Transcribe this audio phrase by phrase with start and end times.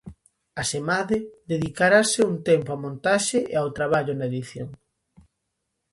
[0.61, 1.17] Asemade,
[1.51, 4.69] dedicarase un tempo á montaxe e ao traballo na edición.